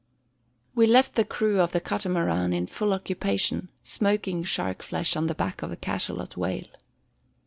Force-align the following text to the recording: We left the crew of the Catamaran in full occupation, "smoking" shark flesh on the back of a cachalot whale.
We 0.73 0.87
left 0.87 1.13
the 1.13 1.23
crew 1.23 1.59
of 1.61 1.73
the 1.73 1.79
Catamaran 1.79 2.53
in 2.53 2.65
full 2.65 2.91
occupation, 2.91 3.69
"smoking" 3.83 4.43
shark 4.43 4.81
flesh 4.81 5.15
on 5.15 5.27
the 5.27 5.35
back 5.35 5.61
of 5.61 5.71
a 5.71 5.77
cachalot 5.77 6.35
whale. 6.35 6.65